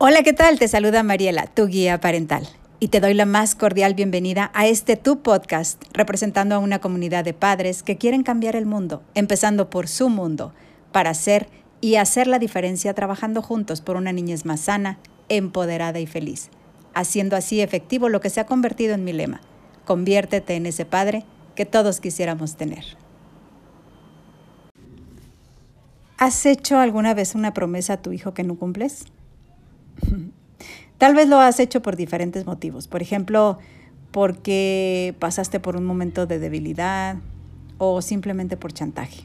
Hola, 0.00 0.22
¿qué 0.22 0.32
tal? 0.32 0.60
Te 0.60 0.68
saluda 0.68 1.02
Mariela, 1.02 1.48
tu 1.48 1.66
guía 1.66 1.98
parental. 1.98 2.48
Y 2.78 2.86
te 2.86 3.00
doy 3.00 3.14
la 3.14 3.26
más 3.26 3.56
cordial 3.56 3.94
bienvenida 3.94 4.52
a 4.54 4.68
este 4.68 4.94
tu 4.94 5.22
podcast, 5.22 5.82
representando 5.92 6.54
a 6.54 6.60
una 6.60 6.78
comunidad 6.78 7.24
de 7.24 7.34
padres 7.34 7.82
que 7.82 7.98
quieren 7.98 8.22
cambiar 8.22 8.54
el 8.54 8.64
mundo, 8.64 9.02
empezando 9.16 9.70
por 9.70 9.88
su 9.88 10.08
mundo, 10.08 10.52
para 10.92 11.10
hacer 11.10 11.48
y 11.80 11.96
hacer 11.96 12.28
la 12.28 12.38
diferencia 12.38 12.94
trabajando 12.94 13.42
juntos 13.42 13.80
por 13.80 13.96
una 13.96 14.12
niñez 14.12 14.44
más 14.44 14.60
sana, 14.60 15.00
empoderada 15.28 15.98
y 15.98 16.06
feliz, 16.06 16.50
haciendo 16.94 17.34
así 17.34 17.60
efectivo 17.60 18.08
lo 18.08 18.20
que 18.20 18.30
se 18.30 18.38
ha 18.38 18.46
convertido 18.46 18.94
en 18.94 19.02
mi 19.02 19.12
lema. 19.12 19.40
Conviértete 19.84 20.54
en 20.54 20.66
ese 20.66 20.84
padre 20.84 21.24
que 21.56 21.66
todos 21.66 21.98
quisiéramos 21.98 22.56
tener. 22.56 22.84
¿Has 26.18 26.46
hecho 26.46 26.78
alguna 26.78 27.14
vez 27.14 27.34
una 27.34 27.52
promesa 27.52 27.94
a 27.94 28.00
tu 28.00 28.12
hijo 28.12 28.32
que 28.32 28.44
no 28.44 28.54
cumples? 28.54 29.04
Tal 30.98 31.14
vez 31.14 31.28
lo 31.28 31.38
has 31.38 31.60
hecho 31.60 31.80
por 31.80 31.96
diferentes 31.96 32.44
motivos. 32.46 32.88
Por 32.88 33.02
ejemplo, 33.02 33.58
porque 34.10 35.14
pasaste 35.18 35.60
por 35.60 35.76
un 35.76 35.84
momento 35.84 36.26
de 36.26 36.38
debilidad 36.38 37.16
o 37.78 38.02
simplemente 38.02 38.56
por 38.56 38.72
chantaje. 38.72 39.22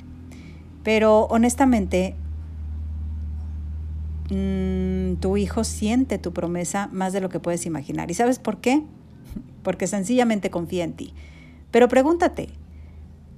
Pero 0.84 1.26
honestamente, 1.26 2.16
mm, 4.30 5.16
tu 5.16 5.38
hijo 5.38 5.64
siente 5.64 6.20
tu 6.20 6.34
promesa 6.34 6.90
más 6.92 7.14
de 7.14 7.22
lo 7.22 7.30
que 7.30 7.40
puedes 7.40 7.66
imaginar. 7.66 8.12
¿Y 8.12 8.14
sabes 8.14 8.38
por 8.38 8.58
qué? 8.58 8.84
Porque 9.64 9.88
sencillamente 9.88 10.52
confía 10.52 10.84
en 10.84 10.94
ti. 10.94 11.14
Pero 11.72 11.88
pregúntate, 11.88 12.50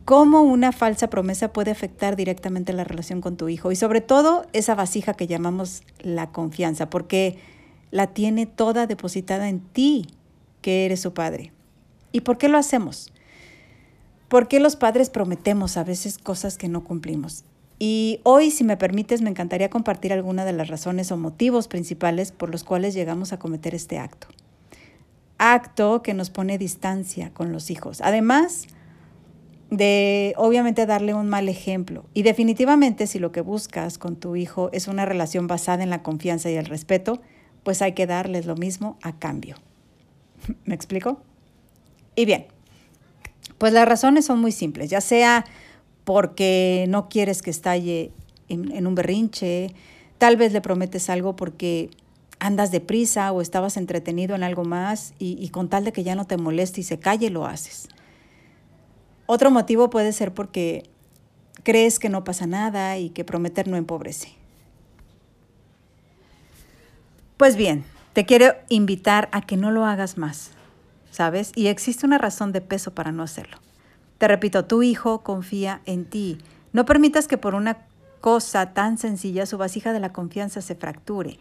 ¿cómo 0.05 0.44
una 0.44 0.72
falsa 0.72 1.09
promesa 1.09 1.52
puede 1.52 1.72
afectar 1.72 2.16
directamente 2.16 2.72
la 2.72 2.84
relación 2.84 3.22
con 3.22 3.36
tu 3.36 3.50
hijo? 3.50 3.72
Y 3.72 3.76
sobre 3.76 4.02
todo 4.02 4.45
esa 4.54 4.75
vasija 4.75 5.16
que 5.16 5.28
llamamos 5.28 5.81
la 6.00 6.31
confianza, 6.31 6.89
porque 6.89 7.39
la 7.92 8.08
tiene 8.08 8.45
toda 8.45 8.88
depositada 8.88 9.50
en 9.50 9.59
ti, 9.59 10.08
que 10.61 10.86
eres 10.86 11.02
su 11.02 11.14
padre. 11.14 11.52
¿Y 12.11 12.22
por 12.22 12.38
qué 12.38 12.48
lo 12.48 12.58
hacemos? 12.58 13.11
¿Por 14.30 14.48
qué 14.48 14.59
los 14.59 14.76
padres 14.76 15.09
prometemos 15.09 15.78
a 15.78 15.83
veces 15.83 16.17
cosas 16.17 16.58
que 16.58 16.70
no 16.70 16.83
cumplimos? 16.83 17.44
Y 17.78 18.22
hoy, 18.23 18.52
si 18.52 18.64
me 18.64 18.78
permites, 18.78 19.22
me 19.22 19.30
encantaría 19.30 19.70
compartir 19.70 20.14
algunas 20.14 20.45
de 20.45 20.53
las 20.53 20.70
razones 20.70 21.11
o 21.11 21.17
motivos 21.17 21.67
principales 21.67 22.31
por 22.31 22.50
los 22.50 22.64
cuales 22.64 22.94
llegamos 22.94 23.33
a 23.33 23.39
cometer 23.39 23.76
este 23.76 24.00
acto. 24.00 24.28
Acto 25.38 26.02
que 26.02 26.14
nos 26.14 26.30
pone 26.30 26.58
distancia 26.58 27.31
con 27.33 27.52
los 27.52 27.70
hijos. 27.70 28.00
Además 28.02 28.67
de, 29.78 30.34
obviamente, 30.38 30.86
darle 30.86 31.14
un 31.14 31.28
mal 31.30 31.50
ejemplo. 31.50 32.06
Y 32.14 32.23
definitivamente, 32.23 33.08
si 33.08 33.20
lo 33.20 33.31
que 33.31 33.42
buscas 33.42 33.98
con 33.98 34.16
tu 34.16 34.36
hijo 34.36 34.70
es 34.73 34.88
una 34.88 35.06
relación 35.06 35.48
basada 35.48 35.84
en 35.84 35.90
la 35.90 36.04
confianza 36.04 36.50
y 36.50 36.56
el 36.56 36.66
respeto, 36.66 37.22
pues 37.64 37.82
hay 37.82 37.94
que 37.94 38.08
darles 38.08 38.45
lo 38.45 38.56
mismo 38.56 38.98
a 39.02 39.17
cambio. 39.17 39.56
¿Me 40.66 40.76
explico? 40.76 41.22
Y 42.16 42.26
bien, 42.26 42.45
pues 43.58 43.73
las 43.73 43.88
razones 43.88 44.26
son 44.26 44.40
muy 44.40 44.52
simples, 44.52 44.90
ya 44.90 45.02
sea 45.02 45.45
porque 46.04 46.86
no 46.88 47.10
quieres 47.10 47.42
que 47.42 47.50
estalle 47.50 48.12
en, 48.48 48.86
un 48.86 48.95
berrinche, 48.95 49.73
tal 50.17 50.38
vez 50.38 50.54
le 50.54 50.62
prometes 50.62 51.10
algo 51.10 51.36
porque 51.36 51.89
andas 52.39 52.72
deprisa 52.72 53.32
o 53.32 53.42
estabas 53.42 53.76
entretenido 53.76 54.36
en 54.36 54.44
algo 54.44 54.64
más 54.64 55.14
y, 55.17 55.38
y, 55.44 55.50
con 55.50 55.67
tal 55.67 55.84
de 55.84 55.92
que 55.92 56.04
ya 56.04 56.16
no 56.16 56.26
te 56.26 56.38
moleste 56.38 56.82
y 56.82 56.84
se 56.84 57.00
calle, 57.00 57.30
lo 57.32 57.45
haces. 57.45 57.89
Otro 59.26 59.52
motivo 59.52 59.90
puede 59.90 60.14
ser 60.14 60.34
porque 60.34 60.84
crees 61.64 62.00
que 62.00 62.09
no 62.09 62.23
pasa 62.23 62.45
nada 62.45 62.98
y 62.98 63.09
que 63.09 63.23
prometer 63.23 63.67
no 63.67 63.78
empobrece. 63.78 64.34
Pues 67.38 67.56
bien, 67.56 67.84
te 68.14 68.26
quiero 68.26 68.54
invitar 68.70 69.27
a 69.32 69.42
que 69.42 69.58
no 69.58 69.72
lo 69.72 69.86
hagas 69.86 70.17
más, 70.17 70.52
¿sabes? 71.11 71.52
Y 71.55 71.67
existe 71.67 72.05
una 72.05 72.17
razón 72.17 72.52
de 72.52 72.61
peso 72.61 72.94
para 72.94 73.11
no 73.11 73.23
hacerlo. 73.23 73.58
Te 74.17 74.27
repito, 74.27 74.66
tu 74.66 74.83
hijo 74.83 75.22
confía 75.23 75.82
en 75.86 76.05
ti. 76.05 76.38
No 76.72 76.86
permitas 76.86 77.28
que 77.28 77.38
por 77.38 77.55
una 77.55 77.80
cosa 78.22 78.73
tan 78.73 78.98
sencilla 78.98 79.45
su 79.45 79.58
vasija 79.58 79.92
de 79.92 79.99
la 79.99 80.14
confianza 80.14 80.61
se 80.61 80.76
fracture. 80.76 81.39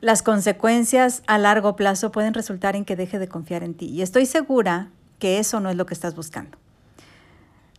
Las 0.00 0.22
consecuencias 0.22 1.22
a 1.26 1.36
largo 1.36 1.74
plazo 1.74 2.12
pueden 2.12 2.32
resultar 2.32 2.76
en 2.76 2.84
que 2.84 2.96
deje 2.96 3.18
de 3.18 3.28
confiar 3.28 3.62
en 3.64 3.74
ti. 3.74 3.86
Y 3.86 4.02
estoy 4.02 4.24
segura 4.24 4.90
que 5.20 5.38
eso 5.38 5.60
no 5.60 5.70
es 5.70 5.76
lo 5.76 5.86
que 5.86 5.94
estás 5.94 6.16
buscando. 6.16 6.58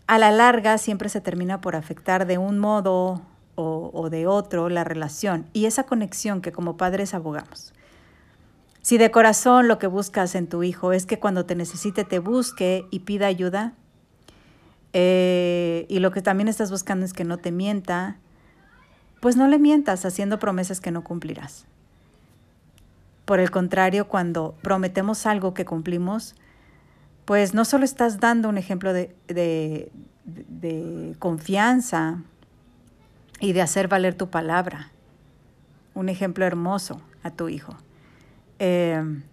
A 0.07 0.17
la 0.17 0.31
larga 0.31 0.77
siempre 0.77 1.09
se 1.09 1.19
termina 1.19 1.59
por 1.59 1.75
afectar 1.75 2.25
de 2.25 2.37
un 2.37 2.59
modo 2.59 3.21
o, 3.55 4.09
de 4.09 4.25
otro 4.27 4.69
la 4.69 4.83
relación 4.83 5.45
y 5.53 5.65
esa 5.65 5.83
conexión 5.83 6.41
que 6.41 6.51
como 6.51 6.77
padres 6.77 7.13
abogamos. 7.13 7.73
Si 8.81 8.97
de 8.97 9.11
corazón 9.11 9.67
lo 9.67 9.77
que 9.77 9.87
buscas 9.87 10.33
en 10.33 10.47
tu 10.47 10.63
hijo 10.63 10.93
es 10.93 11.05
que 11.05 11.19
cuando 11.19 11.45
te 11.45 11.55
necesite 11.55 12.03
te 12.03 12.19
busque 12.19 12.87
y 12.89 12.99
pida 13.01 13.27
ayuda, 13.27 13.73
eh, 14.93 15.85
y 15.89 15.99
lo 15.99 16.11
que 16.11 16.21
también 16.21 16.47
estás 16.47 16.71
buscando 16.71 17.05
es 17.05 17.13
que 17.13 17.23
no 17.23 17.37
te 17.37 17.51
mienta, 17.51 18.17
pues 19.19 19.37
no 19.37 19.47
le 19.47 19.59
mientas 19.59 20.03
haciendo 20.03 20.39
promesas 20.39 20.81
que 20.81 20.91
no 20.91 21.03
cumplirás. 21.03 21.65
Por 23.25 23.39
el 23.39 23.51
contrario, 23.51 24.07
cuando 24.07 24.55
prometemos 24.61 25.25
algo 25.25 25.53
que 25.53 25.63
cumplimos, 25.63 26.35
pues 27.31 27.53
no 27.53 27.63
solo 27.63 27.85
estás 27.85 28.19
dando 28.19 28.49
un 28.49 28.57
ejemplo 28.57 28.91
de, 28.91 29.15
de 29.25 31.15
confianza, 31.17 32.17
y 33.41 33.53
de 33.53 33.61
hacer 33.61 33.89
valer 33.89 34.13
tu 34.15 34.29
palabra. 34.29 34.91
Un 35.93 36.07
ejemplo 36.07 36.45
hermoso 36.45 37.01
a 37.23 37.31
tu 37.31 37.49
hijo. 37.49 37.75
Em, 38.59 39.23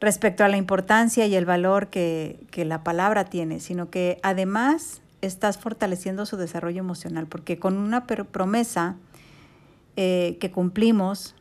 respecto 0.00 0.44
a 0.44 0.48
la 0.48 0.56
importancia 0.56 1.26
y 1.26 1.34
el 1.34 1.44
valor 1.44 1.88
que, 1.88 2.38
la 2.54 2.84
palabra 2.84 3.24
tiene, 3.24 3.60
sino 3.60 3.90
que 3.90 4.18
además 4.22 5.02
estás 5.20 5.58
fortaleciendo 5.58 6.24
su 6.26 6.36
desarrollo 6.36 6.78
emocional, 6.78 7.26
porque 7.26 7.58
con 7.58 7.76
una 7.76 8.06
promesa 8.06 8.96
eh, 9.96 10.38
que 10.40 10.52
cumplimos, 10.52 11.34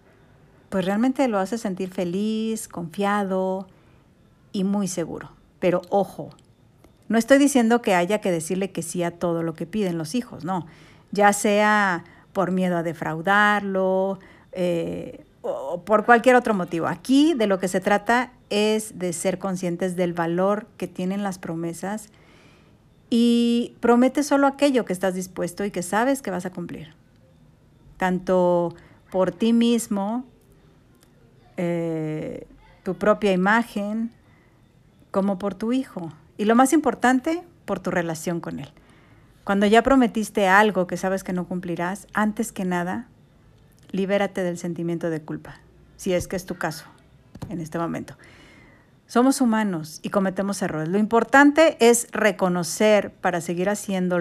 pues 0.69 0.83
realmente 0.83 1.27
lo 1.27 1.37
hace 1.37 1.59
sentir 1.59 1.91
feliz, 1.91 2.67
confiado 2.67 3.67
y 4.51 4.63
muy 4.63 4.87
seguro. 4.87 5.36
Pero 5.59 5.81
ojo, 5.89 6.29
no 7.07 7.17
estoy 7.17 7.37
diciendo 7.37 7.81
que 7.81 7.95
haya 7.95 8.19
que 8.19 8.31
decirle 8.31 8.71
que 8.71 8.81
sí 8.81 9.03
a 9.03 9.11
todo 9.11 9.43
lo 9.43 9.53
que 9.53 9.65
piden 9.65 9.97
los 9.97 10.15
hijos, 10.15 10.43
no 10.43 10.67
ya 11.11 11.33
sea 11.33 12.03
por 12.33 12.51
miedo 12.51 12.77
a 12.77 12.83
defraudarlo 12.83 14.19
eh, 14.51 15.25
o 15.41 15.81
por 15.81 16.05
cualquier 16.05 16.35
otro 16.35 16.53
motivo. 16.53 16.87
Aquí 16.87 17.33
de 17.33 17.47
lo 17.47 17.59
que 17.59 17.67
se 17.67 17.79
trata 17.79 18.31
es 18.49 18.99
de 18.99 19.13
ser 19.13 19.39
conscientes 19.39 19.95
del 19.95 20.13
valor 20.13 20.67
que 20.77 20.87
tienen 20.87 21.23
las 21.23 21.39
promesas 21.39 22.09
y 23.09 23.75
promete 23.79 24.23
solo 24.23 24.47
aquello 24.47 24.85
que 24.85 24.93
estás 24.93 25.13
dispuesto 25.13 25.63
y 25.63 25.71
que 25.71 25.83
sabes 25.83 26.21
que 26.21 26.31
vas 26.31 26.45
a 26.45 26.51
cumplir, 26.51 26.93
tanto 27.95 28.75
por 29.11 29.31
ti 29.31 29.53
mismo, 29.53 30.25
eh, 31.55 32.45
tu 32.83 32.95
propia 32.95 33.31
imagen, 33.31 34.11
como 35.11 35.39
por 35.39 35.55
tu 35.55 35.73
hijo. 35.73 36.11
Y 36.37 36.45
lo 36.45 36.55
más 36.55 36.73
importante, 36.73 37.43
por 37.65 37.79
tu 37.79 37.91
relación 37.91 38.39
con 38.39 38.59
él. 38.59 38.69
Cuando 39.43 39.65
ya 39.65 39.81
prometiste 39.81 40.47
algo 40.47 40.87
que 40.87 40.97
sabes 40.97 41.23
que 41.23 41.33
no 41.33 41.47
cumplirás, 41.47 42.07
antes 42.13 42.51
que 42.51 42.65
nada, 42.65 43.07
libérate 43.91 44.43
del 44.43 44.57
sentimiento 44.57 45.09
de 45.09 45.21
culpa, 45.21 45.59
si 45.95 46.13
es 46.13 46.27
que 46.27 46.35
es 46.35 46.45
tu 46.45 46.55
caso 46.55 46.85
en 47.49 47.61
este 47.61 47.79
momento. 47.79 48.17
Somos 49.05 49.39
humanos 49.39 50.01
y 50.03 50.09
cometemos 50.09 50.61
errores. 50.61 50.89
Lo 50.89 50.97
importante 50.97 51.77
es 51.79 52.09
reconocer 52.11 53.13
para 53.13 53.39
seguir 53.39 53.69
haciendo, 53.69 54.17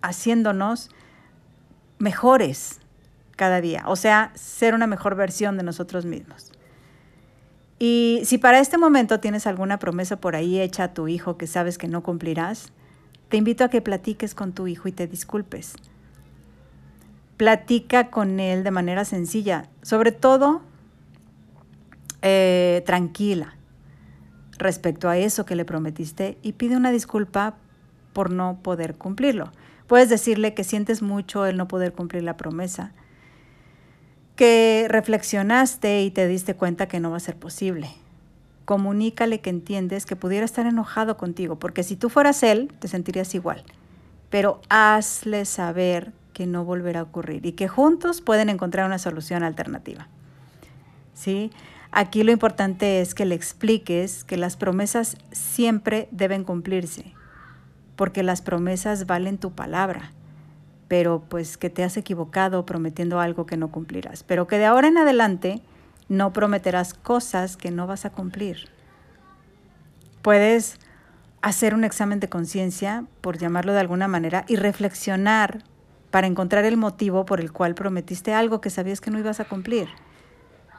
haciéndonos 0.00 0.90
mejores 1.98 2.80
cada 3.34 3.60
día, 3.60 3.82
o 3.86 3.96
sea, 3.96 4.30
ser 4.34 4.74
una 4.74 4.86
mejor 4.86 5.16
versión 5.16 5.56
de 5.56 5.64
nosotros 5.64 6.04
mismos. 6.04 6.52
Y 7.78 8.20
si 8.24 8.38
para 8.38 8.60
este 8.60 8.78
momento 8.78 9.20
tienes 9.20 9.46
alguna 9.46 9.78
promesa 9.78 10.20
por 10.20 10.36
ahí 10.36 10.60
hecha 10.60 10.84
a 10.84 10.94
tu 10.94 11.08
hijo 11.08 11.36
que 11.36 11.46
sabes 11.46 11.78
que 11.78 11.88
no 11.88 12.02
cumplirás, 12.02 12.72
te 13.28 13.36
invito 13.36 13.64
a 13.64 13.68
que 13.68 13.80
platiques 13.80 14.34
con 14.34 14.52
tu 14.52 14.66
hijo 14.66 14.88
y 14.88 14.92
te 14.92 15.06
disculpes. 15.06 15.74
Platica 17.36 18.10
con 18.10 18.38
él 18.38 18.62
de 18.62 18.70
manera 18.70 19.04
sencilla, 19.04 19.68
sobre 19.82 20.12
todo 20.12 20.62
eh, 22.22 22.82
tranquila 22.86 23.56
respecto 24.56 25.08
a 25.08 25.18
eso 25.18 25.44
que 25.44 25.56
le 25.56 25.64
prometiste 25.64 26.38
y 26.42 26.52
pide 26.52 26.76
una 26.76 26.92
disculpa 26.92 27.56
por 28.12 28.30
no 28.30 28.60
poder 28.62 28.96
cumplirlo. 28.96 29.52
Puedes 29.86 30.08
decirle 30.08 30.54
que 30.54 30.64
sientes 30.64 31.02
mucho 31.02 31.44
el 31.44 31.56
no 31.56 31.68
poder 31.68 31.92
cumplir 31.92 32.22
la 32.22 32.36
promesa, 32.36 32.92
que 34.36 34.86
reflexionaste 34.88 36.02
y 36.02 36.10
te 36.10 36.26
diste 36.26 36.54
cuenta 36.54 36.88
que 36.88 37.00
no 37.00 37.10
va 37.10 37.18
a 37.18 37.20
ser 37.20 37.36
posible 37.36 37.90
comunícale 38.64 39.40
que 39.40 39.50
entiendes 39.50 40.06
que 40.06 40.16
pudiera 40.16 40.44
estar 40.44 40.66
enojado 40.66 41.16
contigo, 41.16 41.58
porque 41.58 41.82
si 41.82 41.96
tú 41.96 42.08
fueras 42.08 42.42
él, 42.42 42.72
te 42.78 42.88
sentirías 42.88 43.34
igual. 43.34 43.62
Pero 44.30 44.60
hazle 44.68 45.44
saber 45.44 46.12
que 46.32 46.46
no 46.46 46.64
volverá 46.64 47.00
a 47.00 47.04
ocurrir 47.04 47.46
y 47.46 47.52
que 47.52 47.68
juntos 47.68 48.20
pueden 48.20 48.48
encontrar 48.48 48.86
una 48.86 48.98
solución 48.98 49.42
alternativa. 49.42 50.08
¿Sí? 51.12 51.52
Aquí 51.92 52.24
lo 52.24 52.32
importante 52.32 53.00
es 53.00 53.14
que 53.14 53.24
le 53.24 53.36
expliques 53.36 54.24
que 54.24 54.36
las 54.36 54.56
promesas 54.56 55.16
siempre 55.30 56.08
deben 56.10 56.42
cumplirse, 56.42 57.12
porque 57.94 58.24
las 58.24 58.42
promesas 58.42 59.06
valen 59.06 59.38
tu 59.38 59.52
palabra, 59.52 60.10
pero 60.94 61.24
pues 61.28 61.56
que 61.56 61.70
te 61.70 61.82
has 61.82 61.96
equivocado 61.96 62.64
prometiendo 62.64 63.18
algo 63.18 63.46
que 63.46 63.56
no 63.56 63.72
cumplirás, 63.72 64.22
pero 64.22 64.46
que 64.46 64.58
de 64.58 64.66
ahora 64.66 64.86
en 64.86 64.96
adelante 64.96 65.60
no 66.08 66.32
prometerás 66.32 66.94
cosas 66.94 67.56
que 67.56 67.72
no 67.72 67.88
vas 67.88 68.04
a 68.04 68.10
cumplir. 68.10 68.68
Puedes 70.22 70.78
hacer 71.42 71.74
un 71.74 71.82
examen 71.82 72.20
de 72.20 72.28
conciencia, 72.28 73.06
por 73.22 73.38
llamarlo 73.38 73.72
de 73.72 73.80
alguna 73.80 74.06
manera, 74.06 74.44
y 74.46 74.54
reflexionar 74.54 75.64
para 76.12 76.28
encontrar 76.28 76.64
el 76.64 76.76
motivo 76.76 77.24
por 77.26 77.40
el 77.40 77.50
cual 77.50 77.74
prometiste 77.74 78.32
algo 78.32 78.60
que 78.60 78.70
sabías 78.70 79.00
que 79.00 79.10
no 79.10 79.18
ibas 79.18 79.40
a 79.40 79.46
cumplir 79.46 79.88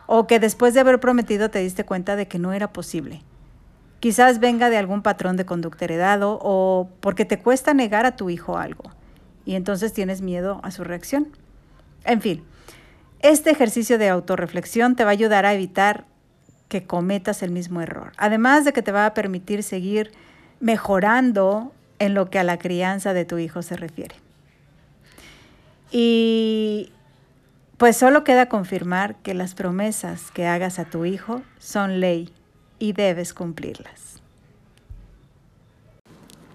o 0.07 0.27
que 0.27 0.39
después 0.39 0.73
de 0.73 0.79
haber 0.79 1.01
prometido 1.01 1.49
te 1.49 1.59
diste 1.59 1.83
cuenta 1.83 2.15
de 2.15 2.29
que 2.29 2.39
no 2.39 2.53
era 2.53 2.71
posible. 2.71 3.21
Quizás 3.99 4.39
venga 4.39 4.69
de 4.69 4.77
algún 4.77 5.01
patrón 5.01 5.35
de 5.35 5.45
conducta 5.45 5.83
heredado 5.83 6.39
o 6.41 6.87
porque 7.01 7.25
te 7.25 7.39
cuesta 7.41 7.73
negar 7.73 8.05
a 8.05 8.15
tu 8.15 8.29
hijo 8.29 8.57
algo 8.57 8.93
y 9.45 9.55
entonces 9.55 9.93
tienes 9.93 10.21
miedo 10.21 10.59
a 10.63 10.71
su 10.71 10.83
reacción. 10.83 11.27
En 12.03 12.21
fin, 12.21 12.43
este 13.19 13.51
ejercicio 13.51 13.97
de 13.97 14.09
autorreflexión 14.09 14.95
te 14.95 15.03
va 15.03 15.11
a 15.11 15.13
ayudar 15.13 15.45
a 15.45 15.53
evitar 15.53 16.05
que 16.67 16.83
cometas 16.83 17.43
el 17.43 17.51
mismo 17.51 17.81
error, 17.81 18.11
además 18.17 18.65
de 18.65 18.73
que 18.73 18.81
te 18.81 18.91
va 18.91 19.05
a 19.05 19.13
permitir 19.13 19.63
seguir 19.63 20.11
mejorando 20.59 21.71
en 21.99 22.13
lo 22.13 22.29
que 22.29 22.39
a 22.39 22.43
la 22.43 22.57
crianza 22.57 23.13
de 23.13 23.25
tu 23.25 23.37
hijo 23.37 23.61
se 23.61 23.77
refiere. 23.77 24.15
Y 25.91 26.91
pues 27.77 27.97
solo 27.97 28.23
queda 28.23 28.47
confirmar 28.47 29.15
que 29.17 29.33
las 29.33 29.53
promesas 29.53 30.31
que 30.31 30.47
hagas 30.47 30.79
a 30.79 30.85
tu 30.85 31.05
hijo 31.05 31.41
son 31.59 31.99
ley 31.99 32.33
y 32.79 32.93
debes 32.93 33.33
cumplirlas. 33.33 34.14